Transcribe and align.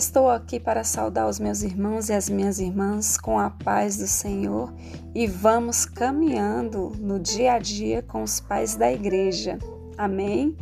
Estou 0.00 0.30
aqui 0.30 0.58
para 0.58 0.82
saudar 0.82 1.28
os 1.28 1.38
meus 1.38 1.62
irmãos 1.62 2.08
e 2.08 2.14
as 2.14 2.30
minhas 2.30 2.58
irmãs 2.58 3.18
com 3.18 3.38
a 3.38 3.50
paz 3.50 3.98
do 3.98 4.06
Senhor 4.06 4.72
e 5.14 5.26
vamos 5.26 5.84
caminhando 5.84 6.90
no 6.98 7.20
dia 7.20 7.52
a 7.52 7.58
dia 7.58 8.00
com 8.00 8.22
os 8.22 8.40
pais 8.40 8.74
da 8.74 8.90
igreja. 8.90 9.58
Amém? 9.98 10.56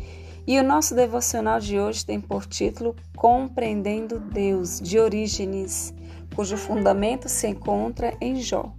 E 0.45 0.59
o 0.59 0.65
nosso 0.65 0.93
devocional 0.93 1.61
de 1.61 1.79
hoje 1.79 2.05
tem 2.05 2.21
por 2.21 2.47
título 2.47 2.97
Compreendendo 3.15 4.19
Deus, 4.19 4.81
de 4.81 4.99
Orígenes, 4.99 5.95
cujo 6.35 6.57
fundamento 6.57 7.29
se 7.29 7.47
encontra 7.47 8.17
em 8.21 8.43
Jó 8.43 8.73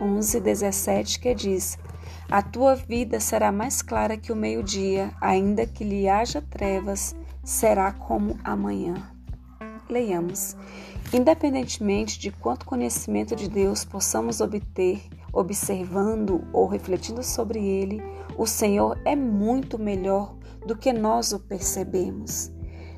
11, 0.00 0.40
17, 0.40 1.20
que 1.20 1.32
diz: 1.32 1.78
A 2.28 2.42
tua 2.42 2.74
vida 2.74 3.20
será 3.20 3.52
mais 3.52 3.80
clara 3.80 4.16
que 4.16 4.32
o 4.32 4.36
meio-dia, 4.36 5.12
ainda 5.20 5.64
que 5.64 5.84
lhe 5.84 6.08
haja 6.08 6.42
trevas, 6.42 7.14
será 7.44 7.92
como 7.92 8.36
amanhã. 8.42 9.11
Leiamos. 9.92 10.56
Independentemente 11.12 12.18
de 12.18 12.30
quanto 12.30 12.64
conhecimento 12.64 13.36
de 13.36 13.48
Deus 13.48 13.84
possamos 13.84 14.40
obter, 14.40 15.02
observando 15.32 16.42
ou 16.52 16.66
refletindo 16.66 17.22
sobre 17.22 17.58
ele, 17.62 18.02
o 18.36 18.46
Senhor 18.46 18.98
é 19.04 19.14
muito 19.14 19.78
melhor 19.78 20.34
do 20.66 20.76
que 20.76 20.92
nós 20.92 21.32
o 21.32 21.38
percebemos. 21.38 22.50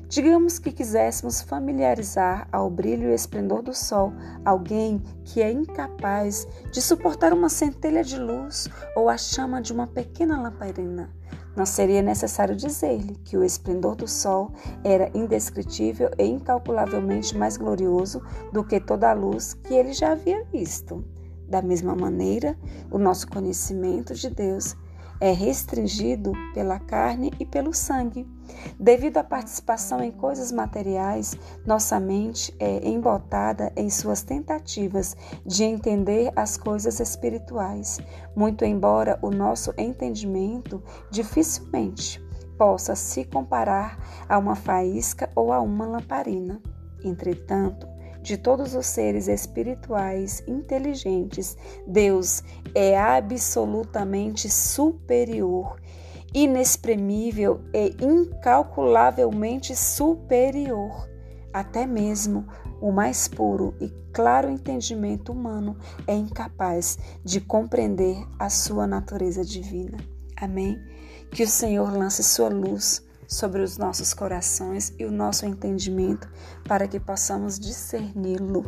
Digamos 0.07 0.59
que 0.59 0.71
quiséssemos 0.71 1.41
familiarizar 1.41 2.47
ao 2.51 2.69
brilho 2.69 3.09
e 3.09 3.13
esplendor 3.13 3.63
do 3.63 3.73
sol 3.73 4.13
alguém 4.45 5.01
que 5.23 5.41
é 5.41 5.51
incapaz 5.51 6.47
de 6.71 6.79
suportar 6.79 7.33
uma 7.33 7.49
centelha 7.49 8.03
de 8.03 8.17
luz 8.17 8.69
ou 8.95 9.09
a 9.09 9.17
chama 9.17 9.61
de 9.61 9.73
uma 9.73 9.87
pequena 9.87 10.39
lamparina. 10.39 11.09
Não 11.55 11.65
seria 11.65 12.01
necessário 12.01 12.55
dizer-lhe 12.55 13.15
que 13.23 13.37
o 13.37 13.43
esplendor 13.43 13.95
do 13.95 14.07
sol 14.07 14.51
era 14.83 15.09
indescritível 15.13 16.11
e 16.17 16.23
incalculavelmente 16.23 17.37
mais 17.37 17.55
glorioso 17.55 18.21
do 18.51 18.63
que 18.63 18.79
toda 18.79 19.09
a 19.09 19.13
luz 19.13 19.53
que 19.53 19.73
ele 19.73 19.93
já 19.93 20.11
havia 20.11 20.43
visto. 20.51 21.03
Da 21.47 21.61
mesma 21.61 21.95
maneira, 21.95 22.57
o 22.91 22.97
nosso 22.97 23.27
conhecimento 23.27 24.13
de 24.13 24.29
Deus 24.29 24.75
é 25.19 25.31
restringido 25.31 26.33
pela 26.53 26.79
carne 26.79 27.31
e 27.39 27.45
pelo 27.45 27.73
sangue. 27.73 28.27
Devido 28.79 29.17
à 29.17 29.23
participação 29.23 30.03
em 30.03 30.11
coisas 30.11 30.51
materiais, 30.51 31.35
nossa 31.65 31.99
mente 31.99 32.55
é 32.59 32.87
embotada 32.87 33.71
em 33.75 33.89
suas 33.89 34.23
tentativas 34.23 35.15
de 35.45 35.63
entender 35.63 36.31
as 36.35 36.57
coisas 36.57 36.99
espirituais, 36.99 37.99
muito 38.35 38.63
embora 38.63 39.17
o 39.21 39.29
nosso 39.29 39.73
entendimento 39.77 40.83
dificilmente 41.09 42.23
possa 42.57 42.95
se 42.95 43.25
comparar 43.25 43.97
a 44.27 44.37
uma 44.37 44.55
faísca 44.55 45.29
ou 45.35 45.51
a 45.51 45.59
uma 45.59 45.85
lamparina. 45.85 46.61
Entretanto, 47.03 47.87
de 48.25 48.37
todos 48.37 48.73
os 48.73 48.87
seres 48.87 49.27
espirituais 49.27 50.43
inteligentes, 50.47 51.55
Deus 51.85 52.43
é 52.73 52.97
absolutamente 52.97 54.49
superior, 54.49 55.79
inexprimível 56.33 57.61
e 57.71 57.95
incalculavelmente 58.03 59.75
superior. 59.75 61.07
Até 61.53 61.85
mesmo 61.85 62.47
o 62.81 62.91
mais 62.91 63.27
puro 63.27 63.75
e 63.79 63.89
claro 64.11 64.49
entendimento 64.49 65.31
humano 65.31 65.77
é 66.07 66.15
incapaz 66.15 66.97
de 67.23 67.39
compreender 67.39 68.17
a 68.39 68.49
sua 68.49 68.87
natureza 68.87 69.45
divina. 69.45 69.97
Amém? 70.35 70.79
Que 71.29 71.43
o 71.43 71.47
Senhor 71.47 71.95
lance 71.95 72.23
sua 72.23 72.49
luz 72.49 73.04
sobre 73.27 73.61
os 73.61 73.77
nossos 73.77 74.13
corações 74.13 74.93
e 74.99 75.05
o 75.05 75.11
nosso 75.11 75.45
entendimento 75.45 76.29
para 76.67 76.87
que 76.87 76.99
possamos 76.99 77.59
discerni-lo, 77.59 78.63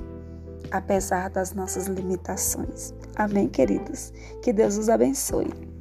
apesar 0.71 1.29
das 1.29 1.53
nossas 1.53 1.87
limitações. 1.87 2.93
Amém, 3.15 3.47
queridos? 3.47 4.11
Que 4.41 4.51
Deus 4.51 4.77
os 4.77 4.89
abençoe. 4.89 5.76